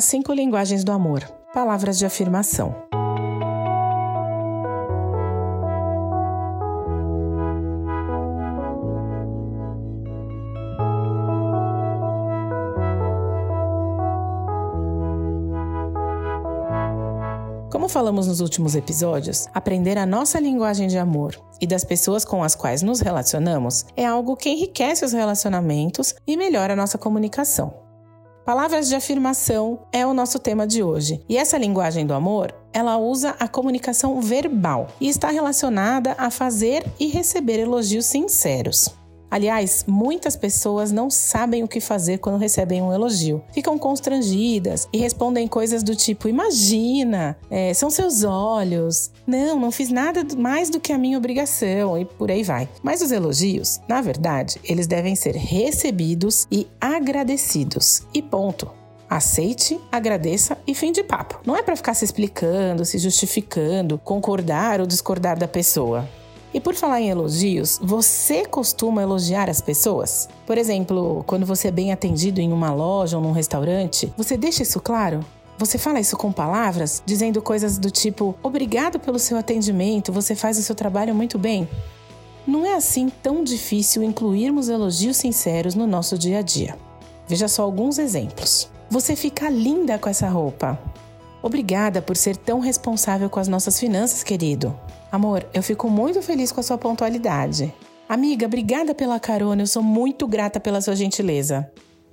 As 0.00 0.06
cinco 0.06 0.32
linguagens 0.32 0.82
do 0.82 0.92
amor. 0.92 1.22
Palavras 1.52 1.98
de 1.98 2.06
afirmação. 2.06 2.74
Como 17.70 17.86
falamos 17.86 18.26
nos 18.26 18.40
últimos 18.40 18.74
episódios, 18.74 19.48
aprender 19.52 19.98
a 19.98 20.06
nossa 20.06 20.40
linguagem 20.40 20.88
de 20.88 20.96
amor 20.96 21.38
e 21.60 21.66
das 21.66 21.84
pessoas 21.84 22.24
com 22.24 22.42
as 22.42 22.54
quais 22.54 22.80
nos 22.80 23.00
relacionamos 23.00 23.84
é 23.94 24.06
algo 24.06 24.34
que 24.34 24.48
enriquece 24.48 25.04
os 25.04 25.12
relacionamentos 25.12 26.14
e 26.26 26.38
melhora 26.38 26.72
a 26.72 26.76
nossa 26.76 26.96
comunicação. 26.96 27.89
Palavras 28.44 28.88
de 28.88 28.94
afirmação 28.94 29.80
é 29.92 30.06
o 30.06 30.14
nosso 30.14 30.38
tema 30.38 30.66
de 30.66 30.82
hoje. 30.82 31.20
E 31.28 31.36
essa 31.36 31.58
linguagem 31.58 32.06
do 32.06 32.14
amor, 32.14 32.54
ela 32.72 32.96
usa 32.96 33.36
a 33.38 33.46
comunicação 33.46 34.20
verbal 34.20 34.88
e 35.00 35.08
está 35.08 35.30
relacionada 35.30 36.14
a 36.16 36.30
fazer 36.30 36.84
e 36.98 37.06
receber 37.06 37.60
elogios 37.60 38.06
sinceros. 38.06 38.99
Aliás, 39.30 39.84
muitas 39.86 40.34
pessoas 40.34 40.90
não 40.90 41.08
sabem 41.08 41.62
o 41.62 41.68
que 41.68 41.80
fazer 41.80 42.18
quando 42.18 42.38
recebem 42.38 42.82
um 42.82 42.92
elogio. 42.92 43.42
Ficam 43.52 43.78
constrangidas 43.78 44.88
e 44.92 44.98
respondem 44.98 45.46
coisas 45.46 45.82
do 45.82 45.94
tipo: 45.94 46.28
Imagina, 46.28 47.36
é, 47.48 47.72
são 47.72 47.88
seus 47.88 48.24
olhos. 48.24 49.10
Não, 49.26 49.58
não 49.58 49.70
fiz 49.70 49.90
nada 49.90 50.26
mais 50.36 50.68
do 50.68 50.80
que 50.80 50.92
a 50.92 50.98
minha 50.98 51.18
obrigação 51.18 51.98
e 51.98 52.04
por 52.04 52.30
aí 52.30 52.42
vai. 52.42 52.68
Mas 52.82 53.00
os 53.00 53.12
elogios, 53.12 53.80
na 53.88 54.00
verdade, 54.00 54.60
eles 54.64 54.86
devem 54.86 55.14
ser 55.14 55.36
recebidos 55.36 56.46
e 56.50 56.66
agradecidos. 56.80 58.02
E 58.12 58.20
ponto. 58.20 58.80
Aceite, 59.08 59.80
agradeça 59.90 60.56
e 60.64 60.72
fim 60.72 60.92
de 60.92 61.02
papo. 61.02 61.40
Não 61.44 61.56
é 61.56 61.64
para 61.64 61.74
ficar 61.74 61.94
se 61.94 62.04
explicando, 62.04 62.84
se 62.84 62.96
justificando, 62.96 63.98
concordar 63.98 64.80
ou 64.80 64.86
discordar 64.86 65.36
da 65.36 65.48
pessoa. 65.48 66.08
E 66.52 66.60
por 66.60 66.74
falar 66.74 67.00
em 67.00 67.10
elogios, 67.10 67.78
você 67.80 68.44
costuma 68.44 69.02
elogiar 69.02 69.48
as 69.48 69.60
pessoas? 69.60 70.28
Por 70.44 70.58
exemplo, 70.58 71.22
quando 71.26 71.46
você 71.46 71.68
é 71.68 71.70
bem 71.70 71.92
atendido 71.92 72.40
em 72.40 72.52
uma 72.52 72.72
loja 72.72 73.16
ou 73.16 73.22
num 73.22 73.30
restaurante, 73.30 74.12
você 74.16 74.36
deixa 74.36 74.64
isso 74.64 74.80
claro? 74.80 75.24
Você 75.58 75.78
fala 75.78 76.00
isso 76.00 76.16
com 76.16 76.32
palavras, 76.32 77.02
dizendo 77.06 77.40
coisas 77.40 77.78
do 77.78 77.90
tipo: 77.90 78.34
obrigado 78.42 78.98
pelo 78.98 79.18
seu 79.18 79.36
atendimento, 79.36 80.12
você 80.12 80.34
faz 80.34 80.58
o 80.58 80.62
seu 80.62 80.74
trabalho 80.74 81.14
muito 81.14 81.38
bem. 81.38 81.68
Não 82.46 82.66
é 82.66 82.74
assim 82.74 83.08
tão 83.22 83.44
difícil 83.44 84.02
incluirmos 84.02 84.68
elogios 84.68 85.18
sinceros 85.18 85.74
no 85.74 85.86
nosso 85.86 86.18
dia 86.18 86.38
a 86.38 86.42
dia. 86.42 86.76
Veja 87.28 87.46
só 87.46 87.62
alguns 87.62 87.98
exemplos. 87.98 88.68
Você 88.90 89.14
fica 89.14 89.48
linda 89.48 89.98
com 89.98 90.08
essa 90.08 90.28
roupa. 90.28 90.76
Obrigada 91.42 92.02
por 92.02 92.16
ser 92.16 92.36
tão 92.36 92.60
responsável 92.60 93.30
com 93.30 93.40
as 93.40 93.48
nossas 93.48 93.78
finanças, 93.78 94.22
querido. 94.22 94.78
Amor, 95.10 95.46
eu 95.54 95.62
fico 95.62 95.88
muito 95.88 96.20
feliz 96.22 96.52
com 96.52 96.60
a 96.60 96.62
sua 96.62 96.78
pontualidade. 96.78 97.72
Amiga, 98.08 98.46
obrigada 98.46 98.94
pela 98.94 99.20
carona, 99.20 99.62
eu 99.62 99.66
sou 99.66 99.82
muito 99.82 100.26
grata 100.26 100.60
pela 100.60 100.80
sua 100.80 100.96
gentileza. 100.96 101.70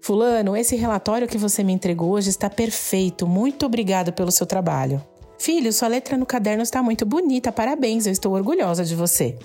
Fulano, 0.00 0.56
esse 0.56 0.76
relatório 0.76 1.28
que 1.28 1.36
você 1.36 1.62
me 1.62 1.72
entregou 1.72 2.10
hoje 2.12 2.30
está 2.30 2.48
perfeito. 2.48 3.26
Muito 3.26 3.66
obrigado 3.66 4.12
pelo 4.12 4.30
seu 4.30 4.46
trabalho. 4.46 5.02
Filho, 5.38 5.72
sua 5.72 5.88
letra 5.88 6.16
no 6.16 6.24
caderno 6.24 6.62
está 6.62 6.82
muito 6.82 7.04
bonita. 7.04 7.52
Parabéns, 7.52 8.06
eu 8.06 8.12
estou 8.12 8.34
orgulhosa 8.34 8.84
de 8.84 8.94
você. 8.94 9.38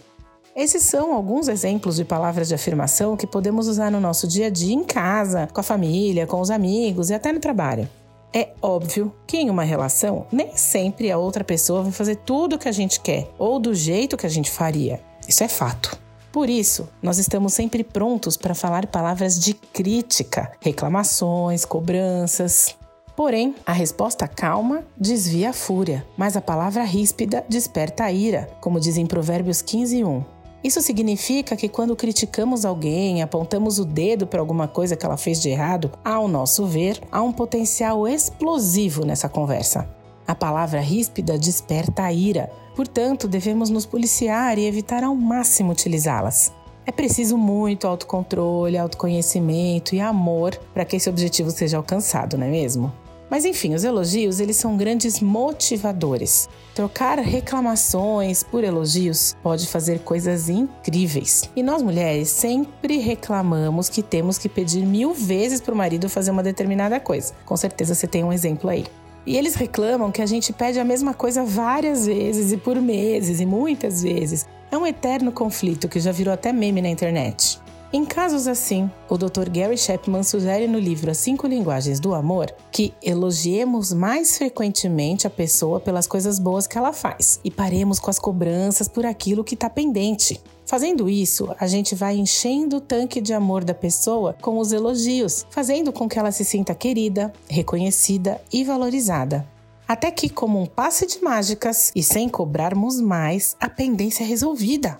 Esses 0.55 0.83
são 0.83 1.13
alguns 1.13 1.49
exemplos 1.49 1.97
de 1.97 2.05
palavras 2.05 2.47
de 2.47 2.55
afirmação 2.55 3.17
que 3.17 3.27
podemos 3.27 3.67
usar 3.67 3.91
no 3.91 3.99
nosso 3.99 4.25
dia 4.25 4.47
a 4.47 4.49
dia 4.49 4.73
em 4.73 4.85
casa, 4.85 5.47
com 5.51 5.59
a 5.59 5.63
família, 5.63 6.25
com 6.25 6.39
os 6.39 6.49
amigos 6.49 7.09
e 7.09 7.13
até 7.13 7.33
no 7.33 7.41
trabalho. 7.41 7.89
É 8.37 8.49
óbvio 8.61 9.15
que 9.25 9.37
em 9.37 9.49
uma 9.49 9.63
relação, 9.63 10.27
nem 10.29 10.57
sempre 10.57 11.09
a 11.09 11.17
outra 11.17 11.41
pessoa 11.41 11.83
vai 11.83 11.93
fazer 11.93 12.17
tudo 12.17 12.57
o 12.57 12.59
que 12.59 12.67
a 12.67 12.71
gente 12.73 12.99
quer 12.99 13.31
ou 13.39 13.57
do 13.57 13.73
jeito 13.73 14.17
que 14.17 14.25
a 14.25 14.29
gente 14.29 14.51
faria. 14.51 15.01
Isso 15.25 15.41
é 15.41 15.47
fato. 15.47 15.97
Por 16.33 16.49
isso, 16.49 16.89
nós 17.01 17.17
estamos 17.17 17.53
sempre 17.53 17.81
prontos 17.81 18.35
para 18.35 18.53
falar 18.53 18.87
palavras 18.87 19.39
de 19.39 19.53
crítica, 19.53 20.51
reclamações, 20.59 21.63
cobranças. 21.63 22.75
Porém, 23.15 23.55
a 23.65 23.71
resposta 23.71 24.27
calma 24.27 24.83
desvia 24.97 25.51
a 25.51 25.53
fúria, 25.53 26.05
mas 26.17 26.35
a 26.35 26.41
palavra 26.41 26.83
ríspida 26.83 27.45
desperta 27.47 28.03
a 28.03 28.11
ira, 28.11 28.49
como 28.59 28.81
diz 28.81 28.97
em 28.97 29.05
Provérbios 29.05 29.61
15, 29.61 30.03
1. 30.03 30.34
Isso 30.65 30.81
significa 30.81 31.55
que 31.55 31.69
quando 31.69 31.95
criticamos 31.95 32.65
alguém, 32.65 33.21
apontamos 33.21 33.77
o 33.77 33.85
dedo 33.85 34.25
para 34.25 34.39
alguma 34.39 34.67
coisa 34.67 34.95
que 34.95 35.05
ela 35.05 35.15
fez 35.15 35.39
de 35.39 35.47
errado, 35.47 35.91
ao 36.03 36.27
nosso 36.27 36.65
ver, 36.65 36.99
há 37.11 37.21
um 37.21 37.31
potencial 37.31 38.07
explosivo 38.07 39.05
nessa 39.05 39.29
conversa. 39.29 39.87
A 40.25 40.33
palavra 40.33 40.79
ríspida 40.79 41.37
desperta 41.37 42.01
a 42.01 42.11
ira, 42.11 42.49
portanto, 42.75 43.27
devemos 43.27 43.69
nos 43.69 43.85
policiar 43.85 44.57
e 44.57 44.65
evitar 44.65 45.03
ao 45.03 45.15
máximo 45.15 45.71
utilizá-las. 45.71 46.51
É 46.83 46.91
preciso 46.91 47.37
muito 47.37 47.85
autocontrole, 47.85 48.75
autoconhecimento 48.75 49.93
e 49.93 50.01
amor 50.01 50.59
para 50.73 50.83
que 50.83 50.95
esse 50.95 51.07
objetivo 51.07 51.51
seja 51.51 51.77
alcançado, 51.77 52.39
não 52.39 52.47
é 52.47 52.49
mesmo? 52.49 52.91
Mas 53.29 53.45
enfim, 53.45 53.73
os 53.73 53.83
elogios, 53.83 54.39
eles 54.39 54.55
são 54.55 54.77
grandes 54.77 55.19
motivadores. 55.19 56.47
Trocar 56.73 57.17
reclamações 57.19 58.43
por 58.43 58.63
elogios 58.63 59.35
pode 59.41 59.67
fazer 59.67 59.99
coisas 59.99 60.49
incríveis. 60.49 61.49
E 61.55 61.63
nós 61.63 61.81
mulheres 61.81 62.29
sempre 62.29 62.97
reclamamos 62.97 63.89
que 63.89 64.03
temos 64.03 64.37
que 64.37 64.47
pedir 64.49 64.85
mil 64.85 65.13
vezes 65.13 65.59
para 65.59 65.73
o 65.73 65.77
marido 65.77 66.09
fazer 66.09 66.31
uma 66.31 66.43
determinada 66.43 66.99
coisa. 66.99 67.33
Com 67.45 67.57
certeza 67.57 67.95
você 67.95 68.07
tem 68.07 68.23
um 68.23 68.33
exemplo 68.33 68.69
aí. 68.69 68.85
E 69.25 69.37
eles 69.37 69.55
reclamam 69.55 70.11
que 70.11 70.21
a 70.21 70.25
gente 70.25 70.53
pede 70.53 70.79
a 70.79 70.85
mesma 70.85 71.13
coisa 71.13 71.43
várias 71.43 72.05
vezes 72.05 72.51
e 72.51 72.57
por 72.57 72.79
meses 72.79 73.39
e 73.39 73.45
muitas 73.45 74.03
vezes. 74.03 74.45
É 74.71 74.77
um 74.77 74.85
eterno 74.85 75.31
conflito 75.31 75.87
que 75.87 75.99
já 75.99 76.11
virou 76.11 76.33
até 76.33 76.53
meme 76.53 76.81
na 76.81 76.89
internet. 76.89 77.59
Em 77.95 78.03
casos 78.03 78.45
assim, 78.45 78.91
o 79.07 79.17
Dr. 79.17 79.49
Gary 79.49 79.77
Chapman 79.77 80.21
sugere 80.21 80.67
no 80.67 80.77
livro 80.77 81.09
As 81.09 81.17
Cinco 81.17 81.47
Linguagens 81.47 81.97
do 81.97 82.13
Amor 82.13 82.53
que 82.69 82.93
elogiemos 83.01 83.93
mais 83.93 84.37
frequentemente 84.37 85.25
a 85.25 85.29
pessoa 85.29 85.79
pelas 85.79 86.05
coisas 86.05 86.37
boas 86.37 86.67
que 86.67 86.77
ela 86.77 86.91
faz 86.91 87.39
e 87.41 87.49
paremos 87.49 87.97
com 87.97 88.09
as 88.09 88.19
cobranças 88.19 88.89
por 88.89 89.05
aquilo 89.05 89.45
que 89.45 89.53
está 89.53 89.69
pendente. 89.69 90.41
Fazendo 90.65 91.07
isso, 91.07 91.55
a 91.57 91.67
gente 91.67 91.95
vai 91.95 92.17
enchendo 92.17 92.75
o 92.75 92.81
tanque 92.81 93.21
de 93.21 93.33
amor 93.33 93.63
da 93.63 93.73
pessoa 93.73 94.35
com 94.41 94.57
os 94.57 94.73
elogios, 94.73 95.45
fazendo 95.49 95.93
com 95.93 96.09
que 96.09 96.19
ela 96.19 96.33
se 96.33 96.43
sinta 96.43 96.75
querida, 96.75 97.31
reconhecida 97.49 98.41
e 98.51 98.65
valorizada. 98.65 99.47
Até 99.87 100.11
que, 100.11 100.27
como 100.27 100.61
um 100.61 100.65
passe 100.65 101.07
de 101.07 101.23
mágicas 101.23 101.93
e 101.95 102.03
sem 102.03 102.27
cobrarmos 102.27 102.99
mais, 102.99 103.55
a 103.57 103.69
pendência 103.69 104.25
é 104.25 104.27
resolvida. 104.27 104.99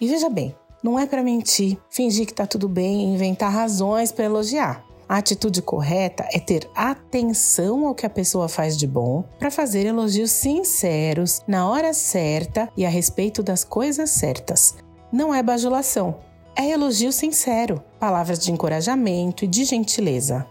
E 0.00 0.06
veja 0.06 0.28
bem, 0.28 0.54
não 0.82 0.98
é 0.98 1.06
para 1.06 1.22
mentir, 1.22 1.78
fingir 1.88 2.26
que 2.26 2.34
tá 2.34 2.46
tudo 2.46 2.68
bem 2.68 3.00
e 3.00 3.14
inventar 3.14 3.52
razões 3.52 4.10
para 4.10 4.24
elogiar. 4.24 4.84
A 5.08 5.18
atitude 5.18 5.60
correta 5.60 6.26
é 6.32 6.38
ter 6.38 6.68
atenção 6.74 7.86
ao 7.86 7.94
que 7.94 8.06
a 8.06 8.10
pessoa 8.10 8.48
faz 8.48 8.76
de 8.78 8.86
bom 8.86 9.22
para 9.38 9.50
fazer 9.50 9.84
elogios 9.84 10.30
sinceros, 10.30 11.42
na 11.46 11.68
hora 11.68 11.92
certa 11.92 12.68
e 12.76 12.86
a 12.86 12.88
respeito 12.88 13.42
das 13.42 13.62
coisas 13.62 14.10
certas. 14.10 14.74
Não 15.12 15.34
é 15.34 15.42
bajulação, 15.42 16.16
é 16.56 16.70
elogio 16.70 17.12
sincero, 17.12 17.82
palavras 18.00 18.38
de 18.38 18.52
encorajamento 18.52 19.44
e 19.44 19.48
de 19.48 19.64
gentileza. 19.64 20.46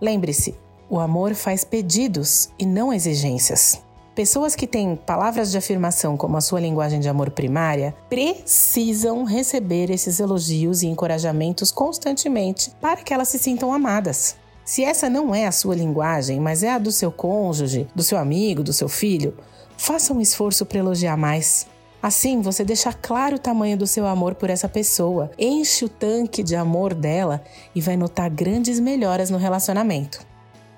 Lembre-se, 0.00 0.54
o 0.88 0.98
amor 0.98 1.34
faz 1.34 1.64
pedidos 1.64 2.50
e 2.58 2.66
não 2.66 2.92
exigências. 2.92 3.82
Pessoas 4.14 4.54
que 4.54 4.68
têm 4.68 4.94
palavras 4.94 5.50
de 5.50 5.58
afirmação 5.58 6.16
como 6.16 6.36
a 6.36 6.40
sua 6.40 6.60
linguagem 6.60 7.00
de 7.00 7.08
amor 7.08 7.30
primária 7.30 7.92
precisam 8.08 9.24
receber 9.24 9.90
esses 9.90 10.20
elogios 10.20 10.82
e 10.82 10.86
encorajamentos 10.86 11.72
constantemente 11.72 12.70
para 12.80 13.02
que 13.02 13.12
elas 13.12 13.26
se 13.26 13.40
sintam 13.40 13.74
amadas. 13.74 14.36
Se 14.64 14.84
essa 14.84 15.10
não 15.10 15.34
é 15.34 15.46
a 15.46 15.52
sua 15.52 15.74
linguagem, 15.74 16.38
mas 16.38 16.62
é 16.62 16.70
a 16.70 16.78
do 16.78 16.92
seu 16.92 17.10
cônjuge, 17.10 17.88
do 17.92 18.04
seu 18.04 18.16
amigo, 18.16 18.62
do 18.62 18.72
seu 18.72 18.88
filho, 18.88 19.36
faça 19.76 20.14
um 20.14 20.20
esforço 20.20 20.64
para 20.64 20.78
elogiar 20.78 21.16
mais. 21.16 21.66
Assim, 22.00 22.40
você 22.40 22.64
deixa 22.64 22.92
claro 22.92 23.34
o 23.34 23.38
tamanho 23.38 23.76
do 23.76 23.86
seu 23.86 24.06
amor 24.06 24.36
por 24.36 24.48
essa 24.48 24.68
pessoa, 24.68 25.32
enche 25.36 25.86
o 25.86 25.88
tanque 25.88 26.44
de 26.44 26.54
amor 26.54 26.94
dela 26.94 27.42
e 27.74 27.80
vai 27.80 27.96
notar 27.96 28.30
grandes 28.30 28.78
melhoras 28.78 29.28
no 29.28 29.38
relacionamento. 29.38 30.24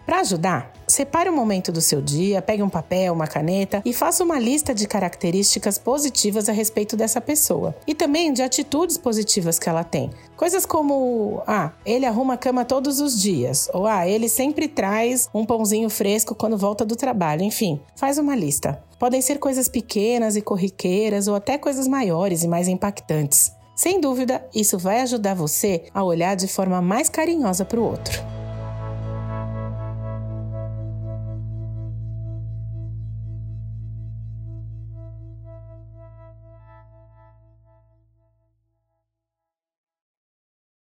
Para 0.06 0.20
ajudar, 0.20 0.72
separe 0.86 1.28
um 1.28 1.34
momento 1.34 1.72
do 1.72 1.80
seu 1.80 2.00
dia, 2.00 2.40
pegue 2.40 2.62
um 2.62 2.68
papel, 2.68 3.12
uma 3.12 3.26
caneta 3.26 3.82
e 3.84 3.92
faça 3.92 4.22
uma 4.22 4.38
lista 4.38 4.74
de 4.74 4.86
características 4.86 5.78
positivas 5.78 6.48
a 6.48 6.52
respeito 6.52 6.96
dessa 6.96 7.20
pessoa 7.20 7.74
e 7.86 7.94
também 7.94 8.32
de 8.32 8.42
atitudes 8.42 8.96
positivas 8.96 9.58
que 9.58 9.68
ela 9.68 9.84
tem. 9.84 10.10
Coisas 10.36 10.64
como: 10.66 11.42
ah, 11.46 11.72
ele 11.84 12.06
arruma 12.06 12.34
a 12.34 12.38
cama 12.38 12.64
todos 12.64 13.00
os 13.00 13.20
dias, 13.20 13.68
ou 13.72 13.86
ah, 13.86 14.06
ele 14.06 14.28
sempre 14.28 14.68
traz 14.68 15.28
um 15.34 15.44
pãozinho 15.44 15.90
fresco 15.90 16.34
quando 16.34 16.56
volta 16.56 16.84
do 16.84 16.96
trabalho. 16.96 17.42
Enfim, 17.42 17.80
faz 17.96 18.18
uma 18.18 18.36
lista. 18.36 18.82
Podem 18.98 19.20
ser 19.20 19.38
coisas 19.38 19.68
pequenas 19.68 20.36
e 20.36 20.42
corriqueiras 20.42 21.28
ou 21.28 21.34
até 21.34 21.58
coisas 21.58 21.86
maiores 21.86 22.42
e 22.42 22.48
mais 22.48 22.66
impactantes. 22.66 23.52
Sem 23.74 24.00
dúvida, 24.00 24.42
isso 24.54 24.78
vai 24.78 25.02
ajudar 25.02 25.34
você 25.34 25.84
a 25.92 26.02
olhar 26.02 26.34
de 26.34 26.48
forma 26.48 26.80
mais 26.80 27.10
carinhosa 27.10 27.62
para 27.62 27.78
o 27.78 27.84
outro. 27.84 28.35